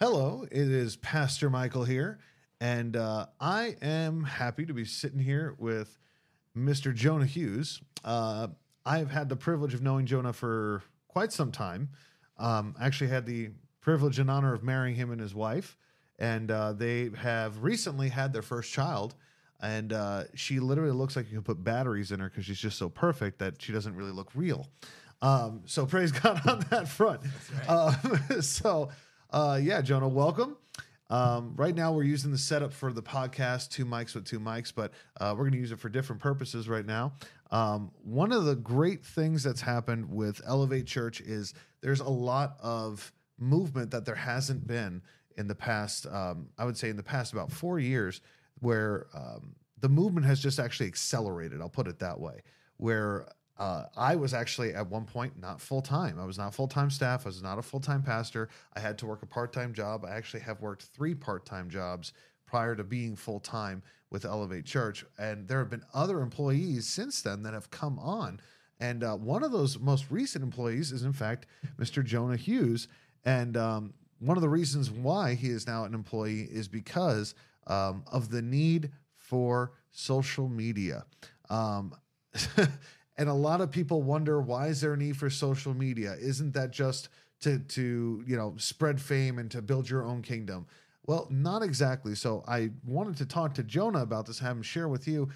[0.00, 2.18] Hello, it is Pastor Michael here,
[2.60, 6.00] and uh, I am happy to be sitting here with
[6.58, 6.92] Mr.
[6.92, 7.80] Jonah Hughes.
[8.04, 8.48] Uh,
[8.84, 11.90] I've had the privilege of knowing Jonah for quite some time.
[12.38, 15.76] Um, actually, had the privilege and honor of marrying him and his wife,
[16.18, 19.14] and uh, they have recently had their first child.
[19.60, 22.78] And uh, she literally looks like you can put batteries in her because she's just
[22.78, 24.66] so perfect that she doesn't really look real.
[25.22, 27.20] Um, so praise God on that front.
[27.68, 27.94] Um,
[28.40, 28.90] so
[29.34, 30.56] uh, yeah, Jonah, welcome.
[31.10, 34.72] Um, right now, we're using the setup for the podcast, two mics with two mics,
[34.72, 37.14] but uh, we're going to use it for different purposes right now.
[37.50, 42.56] Um, one of the great things that's happened with Elevate Church is there's a lot
[42.62, 45.02] of movement that there hasn't been
[45.36, 48.20] in the past, um, I would say in the past about four years,
[48.60, 51.60] where um, the movement has just actually accelerated.
[51.60, 52.42] I'll put it that way.
[52.76, 53.26] Where
[53.56, 56.18] uh, I was actually at one point not full time.
[56.18, 57.24] I was not full time staff.
[57.24, 58.48] I was not a full time pastor.
[58.74, 60.04] I had to work a part time job.
[60.04, 62.12] I actually have worked three part time jobs
[62.46, 65.04] prior to being full time with Elevate Church.
[65.18, 68.40] And there have been other employees since then that have come on.
[68.80, 71.46] And uh, one of those most recent employees is, in fact,
[71.78, 72.04] Mr.
[72.04, 72.88] Jonah Hughes.
[73.24, 77.34] And um, one of the reasons why he is now an employee is because
[77.66, 81.04] um, of the need for social media.
[81.48, 81.94] Um,
[83.16, 86.16] and a lot of people wonder why is there a need for social media?
[86.20, 87.08] Isn't that just
[87.40, 90.66] to to you know spread fame and to build your own kingdom?
[91.06, 92.14] Well, not exactly.
[92.14, 95.28] So I wanted to talk to Jonah about this, have him share with you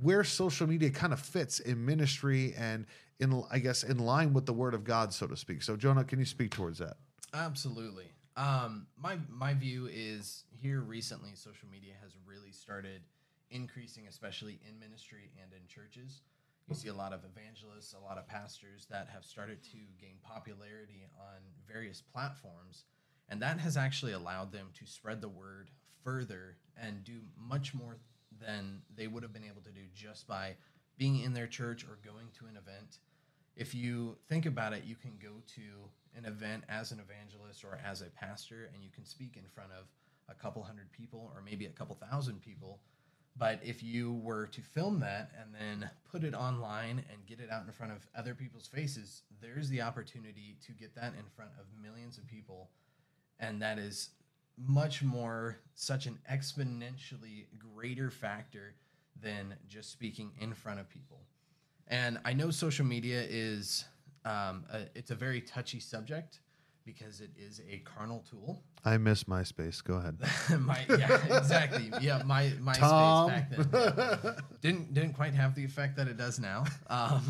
[0.00, 2.86] where social media kind of fits in ministry and
[3.18, 5.62] in I guess in line with the word of God, so to speak.
[5.62, 6.96] So Jonah, can you speak towards that?
[7.34, 8.06] Absolutely.
[8.36, 13.02] Um, my my view is here recently, social media has really started
[13.50, 16.22] increasing, especially in ministry and in churches.
[16.68, 20.16] You see a lot of evangelists, a lot of pastors that have started to gain
[20.22, 22.84] popularity on various platforms,
[23.30, 25.70] and that has actually allowed them to spread the word
[26.04, 27.96] further and do much more
[28.38, 30.56] than they would have been able to do just by
[30.98, 32.98] being in their church or going to an event.
[33.56, 35.62] If you think about it, you can go to
[36.18, 39.70] an event as an evangelist or as a pastor, and you can speak in front
[39.72, 39.86] of
[40.28, 42.80] a couple hundred people or maybe a couple thousand people.
[43.38, 47.50] But if you were to film that and then put it online and get it
[47.50, 51.52] out in front of other people's faces, there's the opportunity to get that in front
[51.58, 52.70] of millions of people.
[53.38, 54.10] And that is
[54.56, 58.74] much more such an exponentially greater factor
[59.20, 61.20] than just speaking in front of people.
[61.86, 63.84] And I know social media is
[64.24, 66.40] um, a, it's a very touchy subject
[66.88, 68.62] because it is a carnal tool.
[68.82, 69.84] I miss MySpace.
[69.84, 70.18] Go ahead.
[70.60, 71.92] my, yeah, exactly.
[72.00, 72.80] Yeah, my my space
[73.28, 74.32] back then yeah.
[74.62, 76.64] didn't didn't quite have the effect that it does now.
[76.88, 77.22] Um,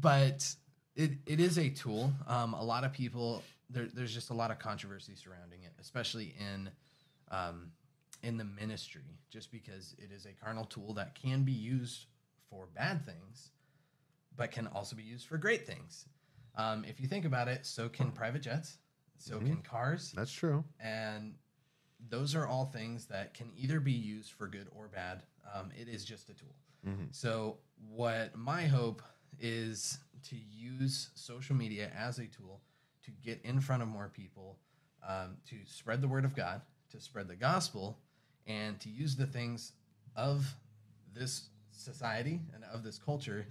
[0.00, 0.52] but
[0.96, 2.12] it, it is a tool.
[2.26, 6.34] Um, a lot of people there, there's just a lot of controversy surrounding it, especially
[6.40, 6.68] in
[7.30, 7.70] um,
[8.24, 12.06] in the ministry, just because it is a carnal tool that can be used
[12.50, 13.52] for bad things,
[14.36, 16.06] but can also be used for great things.
[16.54, 18.78] Um, if you think about it, so can private jets,
[19.16, 19.46] so Mhm.
[19.46, 20.64] can cars, That's true.
[20.78, 21.38] and
[22.00, 25.22] those are all things that can either be used for good or bad.
[25.52, 26.54] Um, it is just a tool.
[26.84, 27.14] Mhm.
[27.14, 29.02] So, what my hope
[29.38, 32.62] is to use social media as a tool
[33.02, 34.58] to get in front of more people,
[35.02, 37.98] um, to spread the word of God, to spread the gospel,
[38.46, 39.72] and to use the things
[40.14, 40.54] of
[41.12, 43.46] this society and of this culture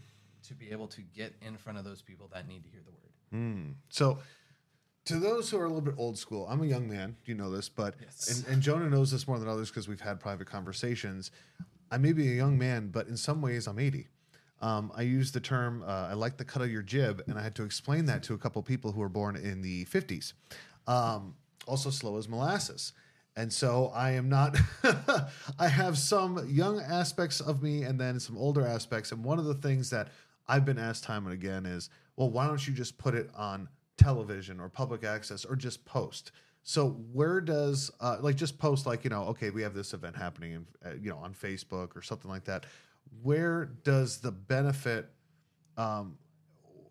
[0.48, 2.92] to be able to get in front of those people that need to hear the
[2.92, 3.44] word.
[3.44, 3.74] Mm.
[3.90, 4.20] So,
[5.06, 7.16] to those who are a little bit old school, I'm a young man.
[7.26, 8.44] You know this, but Yes.
[8.46, 11.32] and, and Jonah knows this more than others because we've had private conversations.
[11.90, 14.08] I may be a young man, but in some ways, I'm 80.
[14.62, 17.42] Um, I use the term uh, "I like the cut of your jib," and I
[17.42, 20.34] had to explain that to a couple people who were born in the 50s.
[20.88, 21.36] Um,
[21.68, 22.94] also, slow as molasses.
[23.36, 24.58] And so I am not,
[25.60, 29.14] I have some young aspects of me and then some older aspects.
[29.14, 30.10] And one of the things that
[30.52, 33.70] I've been asked time and again is, well, why don't you just put it on
[33.96, 36.34] television or public access or just post?
[36.64, 40.16] So where does uh, like just post like you know okay we have this event
[40.16, 42.66] happening in, uh, you know on Facebook or something like that.
[43.24, 45.10] Where does the benefit,
[45.78, 46.18] um,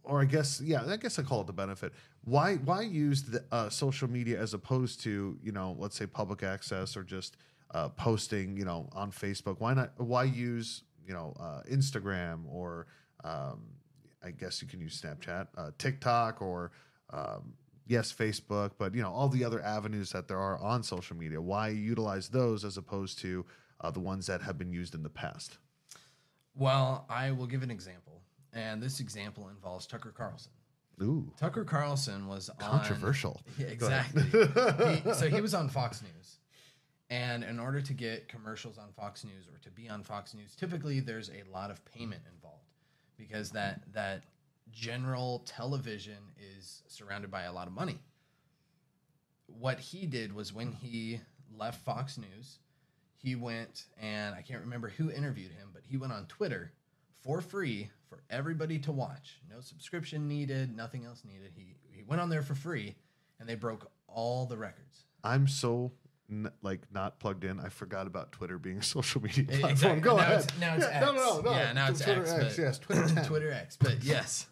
[0.03, 1.93] or I guess yeah I guess I call it the benefit.
[2.25, 6.43] Why why use the uh, social media as opposed to you know let's say public
[6.43, 7.37] access or just
[7.73, 9.61] uh, posting you know on Facebook?
[9.61, 9.93] Why not?
[9.99, 12.87] Why use you know uh, Instagram or
[13.25, 13.61] um,
[14.23, 16.73] I guess you can use Snapchat, uh, TikTok, or
[17.11, 17.55] um,
[17.87, 21.41] yes, Facebook, but you know all the other avenues that there are on social media.
[21.41, 23.45] Why utilize those as opposed to
[23.81, 25.59] uh, the ones that have been used in the past?
[26.55, 28.23] Well, I will give an example,
[28.53, 30.53] and this example involves Tucker Carlson.
[31.03, 33.41] Ooh, Tucker Carlson was on controversial.
[33.59, 34.23] Yeah, exactly.
[35.05, 36.37] he, so he was on Fox News.
[37.09, 40.55] And in order to get commercials on Fox News or to be on Fox News,
[40.55, 42.60] typically there's a lot of payment involved
[43.21, 44.25] because that that
[44.73, 46.19] general television
[46.57, 47.99] is surrounded by a lot of money.
[49.47, 51.21] What he did was when he
[51.57, 52.59] left Fox News,
[53.17, 56.73] he went and I can't remember who interviewed him, but he went on Twitter
[57.23, 59.41] for free for everybody to watch.
[59.49, 61.53] No subscription needed, nothing else needed.
[61.55, 62.97] He he went on there for free
[63.39, 65.05] and they broke all the records.
[65.23, 65.93] I'm so
[66.31, 67.59] n- like not plugged in.
[67.61, 69.71] I forgot about Twitter being a social media E- platform.
[69.73, 70.01] exactly.
[70.01, 70.41] Go now ahead.
[70.41, 71.07] It's, now it's Yeah, X.
[71.07, 71.51] No, no, no.
[71.53, 72.31] Yeah, now it's Twitter X.
[72.33, 72.41] X.
[72.57, 73.77] but- yes, Twitter Twitter X.
[73.77, 74.47] But yes,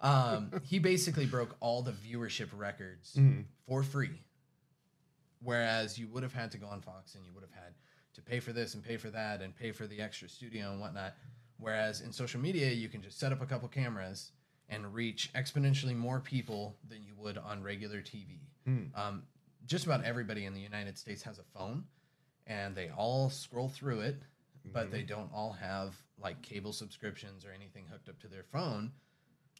[0.00, 3.44] um, he basically broke all the viewership records Mhm.
[3.66, 4.20] for free.
[5.42, 7.74] Whereas you would have had to go on Fox and you would have had
[8.14, 10.80] to pay for this and pay for that and pay for the extra studio and
[10.80, 11.14] whatnot.
[11.58, 14.32] Whereas in social media, you can just set up a couple cameras
[14.68, 18.38] and reach exponentially more people than you would on regular TV.
[18.68, 18.96] Mm.
[18.96, 19.22] Um,
[19.66, 21.84] just about everybody in the United States has a phone,
[22.46, 24.16] and they all scroll through it,
[24.64, 24.92] but Mm-hmm.
[24.92, 28.92] they don't all have like cable subscriptions or anything hooked up to their phone.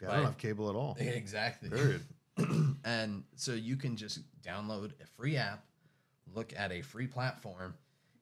[0.00, 0.96] Yeah, I don't have cable at all.
[1.00, 1.70] Exactly.
[1.70, 2.02] Period.
[2.84, 5.64] and so you can just download a free app,
[6.34, 7.74] look at a free platform,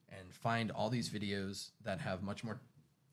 [0.09, 2.59] and find all these videos that have much more,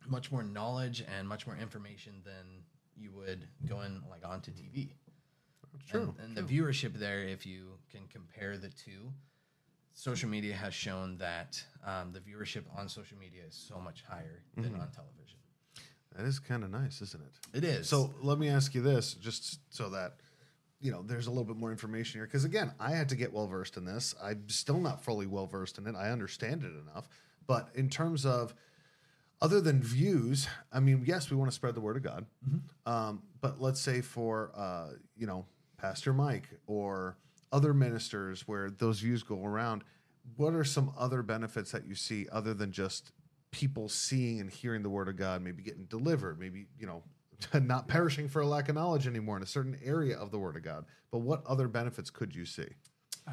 [0.06, 2.62] much more knowledge and much more information than
[2.96, 4.88] you would going like onto TV.
[5.88, 6.14] True.
[6.18, 9.12] And, and the viewership there, if you can compare the two,
[9.94, 14.42] social media has shown that um, the viewership on social media is so much higher
[14.56, 15.38] than on television.
[16.16, 17.56] That is kind of nice, isn't it?
[17.58, 17.88] It is.
[17.88, 20.14] So let me ask you this, just so that
[20.80, 22.26] you know, there's a little bit more information here.
[22.26, 24.14] Because again, I had to get well versed in this.
[24.22, 25.94] I'm still not fully well versed in it.
[25.96, 27.08] I understand it enough,
[27.46, 28.54] but in terms of
[29.40, 32.26] other than views, I mean, yes, we want to spread the word of God.
[32.86, 35.46] Um, but let's say for uh, you know
[35.78, 37.16] Pastor Mike or
[37.52, 39.84] other ministers where those views go around,
[40.36, 43.12] what are some other benefits that you see other than just
[43.50, 47.02] people seeing and hearing the word of God, maybe getting delivered, maybe you know
[47.60, 50.56] not perishing for a lack of knowledge anymore in a certain area of the word
[50.56, 50.84] of God.
[51.10, 52.68] But what other benefits could you see?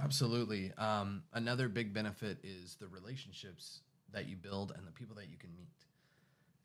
[0.04, 0.72] Absolutely.
[0.78, 3.82] Um, another big benefit is the relationships
[4.12, 5.68] that you build and the people that you can meet.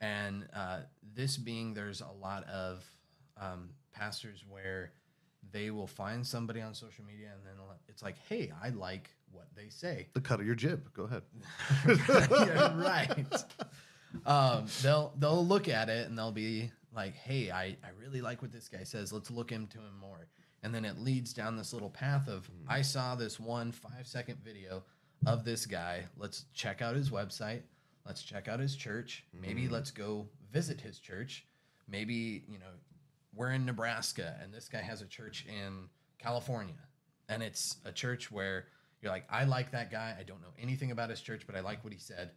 [0.01, 0.81] And uh,
[1.15, 2.85] this being, there's a lot of
[3.41, 4.93] um, pastors where
[5.53, 7.55] they will find somebody on social media and then
[7.89, 10.09] it's like, hey, I like what they say.
[10.15, 10.93] The cut of your jib.
[10.93, 11.23] Go ahead.
[11.87, 13.45] yeah, right.
[14.27, 18.43] Um, they'll they'll look at it and they'll be like, "Hey, I, I really like
[18.43, 19.13] what this guy says.
[19.13, 20.27] Let's look into him more."
[20.63, 24.39] And then it leads down this little path of, "I saw this one five second
[24.45, 24.83] video
[25.27, 26.05] of this guy.
[26.17, 27.63] Let's check out his website.
[28.07, 29.25] Let's check out his church.
[29.33, 31.47] Maybe let's go visit his church.
[31.89, 32.73] Maybe you know
[33.41, 35.89] we're in Nebraska and this guy has a church in
[36.19, 36.83] California,
[37.29, 38.67] and it's a church where."
[39.03, 40.15] You're like, I like that guy.
[40.21, 42.33] I don't know anything about his church, but I like what he said.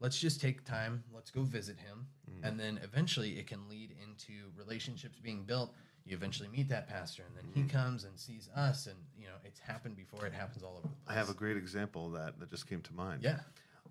[0.00, 1.04] Let's just take time.
[1.14, 2.08] Let's go visit him.
[2.42, 5.72] And then eventually it can lead into relationships being built.
[6.04, 9.34] You eventually meet that pastor and then he comes and sees us and you know
[9.44, 10.26] it's happened before.
[10.26, 12.66] It happens all over the place I have a great example of that that just
[12.68, 13.22] came to mind.
[13.22, 13.40] yeah.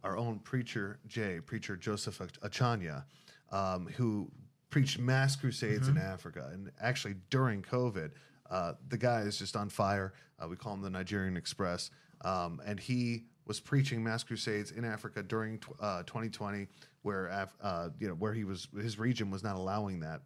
[0.04, 3.06] Our own preacher Jay, preacher Joseph Achanya,
[3.52, 4.30] um, who
[4.70, 8.12] preached mass crusades in Africa, and actually during COVID,
[8.50, 10.14] uh, the guy is just on fire.
[10.40, 11.90] Uh, we call him the Nigerian Express,
[12.22, 16.68] um, and he was preaching mass crusades in Africa during tw- uh, 2020,
[17.02, 20.22] where Af- uh, you know where he was his region was not allowing that,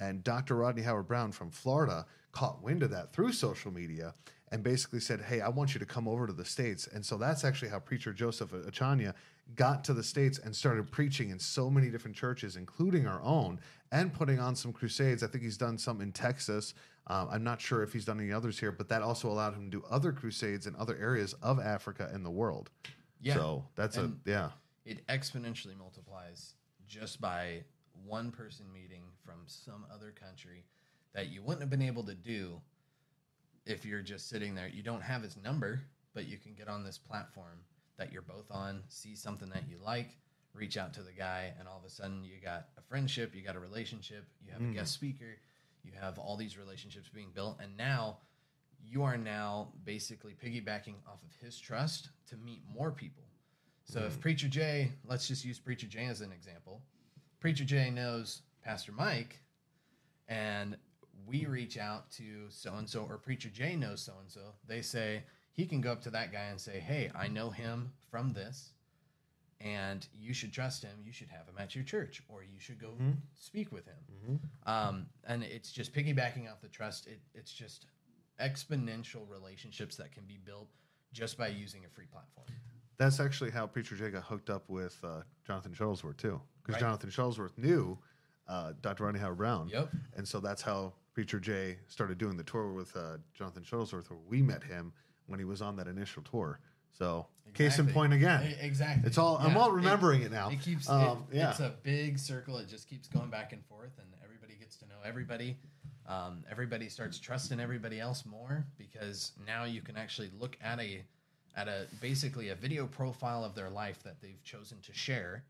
[0.00, 0.56] and Dr.
[0.56, 4.12] Rodney Howard-Browne from Florida caught wind of that through social media
[4.50, 7.16] and basically said, "Hey, I want you to come over to the states." And so
[7.16, 9.14] that's actually how preacher Joseph Achanya
[9.54, 13.60] got to the states and started preaching in so many different churches, including our own,
[13.92, 15.22] and putting on some crusades.
[15.22, 16.74] I think he's done some in Texas.
[17.06, 19.70] Um, I'm not sure if he's done any others here, but that also allowed him
[19.70, 22.70] to do other crusades in other areas of Africa and the world.
[23.20, 23.34] Yeah.
[23.34, 24.50] So that's And- a yeah.
[24.84, 26.54] it exponentially multiplies
[26.86, 27.64] just by
[28.04, 30.64] one person meeting from some other country
[31.12, 32.60] that you wouldn't have been able to do
[33.66, 34.68] if you're just sitting there.
[34.68, 35.80] You don't have his number,
[36.12, 37.60] but you can get on this platform
[37.96, 40.16] that you're both on, see something that you like,
[40.52, 43.42] reach out to the guy, and all of a sudden you got a friendship, you
[43.42, 44.74] got a relationship, you have a mm.
[44.74, 45.38] guest speaker,
[45.82, 48.18] you have all these relationships being built, and now
[48.86, 53.24] you are now basically piggybacking off of his trust to meet more people.
[53.84, 54.20] So if mm.
[54.20, 56.82] Preacher Jay, let's just use Preacher Jay as an example.
[57.40, 59.40] Preacher Jay knows Pastor Mike,
[60.28, 60.76] and
[61.26, 64.40] we reach out to so and so, or Preacher Jay knows so and so.
[64.66, 65.24] They say
[65.54, 68.70] he can go up to that guy and say, "Hey, I know him from this.
[69.60, 70.90] and you should trust him.
[71.02, 73.12] You should have him at your church, or you should go Mm-hmm.
[73.34, 74.40] speak with him.
[74.66, 77.06] Um, and it's just piggybacking off the trust.
[77.06, 77.86] It, it's just
[78.40, 80.68] exponential relationships that can be built
[81.12, 82.46] just by using a free platform.
[82.98, 86.80] That's actually how Preacher Jay got hooked up with uh, Jonathan Shuttlesworth too, because Right.
[86.80, 87.98] Jonathan Shuttlesworth knew
[88.48, 89.04] uh, Dr.
[89.04, 89.68] Ronnie Howard-Browne.
[89.68, 89.90] Yep.
[90.16, 94.18] And so that's how Preacher Jay started doing the tour with uh, Jonathan Shuttlesworth, where
[94.28, 94.92] we met him
[95.26, 96.60] when he was on that initial tour.
[96.90, 98.54] So case in point again.
[98.60, 99.06] Exactly.
[99.06, 100.50] It's all I'm all remembering it, now.
[100.50, 101.50] It keeps Um, it, yeah.
[101.50, 102.58] it's a big circle.
[102.58, 105.56] It just keeps going back and forth, and everybody gets to know everybody.
[106.06, 111.02] Um, everybody starts trusting everybody else more because now you can actually look at a
[111.56, 115.44] at a basically a video profile of their life that they've chosen to share,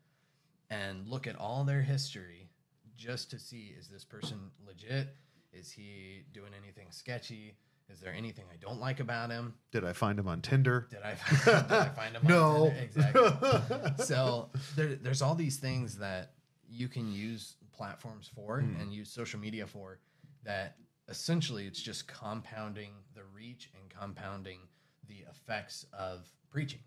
[0.71, 2.49] and look at all their history
[2.97, 5.17] just to see is this person legit?
[5.53, 7.57] Is he doing anything sketchy?
[7.91, 9.55] Is there anything I don't like about him?
[9.71, 10.89] Did I find him on Tinder?
[10.91, 11.15] Did I,
[11.45, 12.23] did I find him?
[12.25, 12.65] on No.
[12.71, 12.83] Tinder?
[12.83, 14.05] exactly.
[14.05, 16.33] so there, there's all these things that
[16.69, 18.81] you can use platforms for Hmm.
[18.81, 19.99] and use social media for
[20.45, 20.77] that
[21.09, 24.61] essentially it's just compounding the reach and compounding
[25.09, 26.81] the effects of preaching.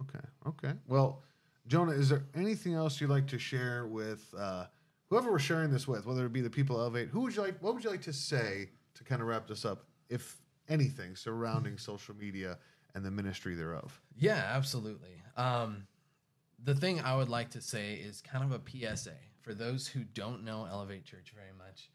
[0.00, 0.24] Okay.
[0.46, 0.72] Okay.
[0.86, 1.22] Well,
[1.66, 4.66] Jonah, is there anything else you'd like to share with uh,
[5.10, 7.08] whoever we're sharing this with, whether it be the people of Elevate?
[7.08, 7.58] Who would you like?
[7.60, 10.36] What would you like to say to kind of wrap this up, if
[10.68, 12.58] anything, surrounding social media
[12.94, 14.00] and the ministry thereof?
[14.16, 15.22] Yeah, absolutely.
[15.36, 15.86] Um,
[16.64, 20.00] the thing I would like to say is kind of a PSA for those who
[20.04, 21.90] don't know Elevate Church very much.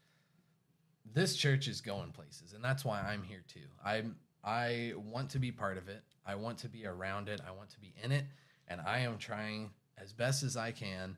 [1.12, 3.68] This church is going places, and that's why I'm here too.
[3.84, 6.02] I'm I want to be part of it.
[6.26, 7.40] I want to be around it.
[7.46, 8.24] I want to be in it,
[8.68, 11.16] and I am trying as best as I can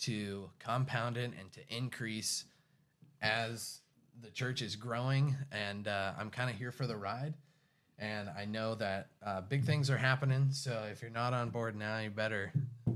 [0.00, 2.44] to compound it and to increase
[3.22, 3.80] as
[4.22, 5.36] the church is growing.
[5.52, 7.34] And uh, I'm kind of here for the ride
[7.98, 10.48] and I know that uh, big things are happening.
[10.50, 12.52] So if you're not on board now, you better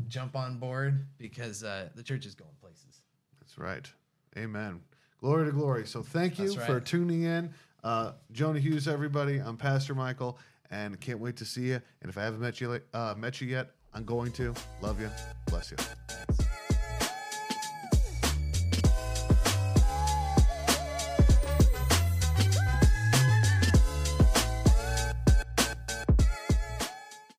[0.08, 3.02] jump on board because uh, the church is going places.
[3.40, 3.90] That's right.
[4.36, 4.80] Amen.
[5.20, 5.86] Glory to glory.
[5.86, 7.52] So thank you That's for tuning in.
[7.82, 9.38] Uh, Jonah Hughes, everybody.
[9.38, 10.38] I'm Pastor Michael,
[10.70, 11.80] and can't wait to see you.
[12.02, 14.54] And if I haven't met you, uh, met you yet, I'm going to.
[14.82, 15.10] Love you.
[15.46, 15.76] Bless you.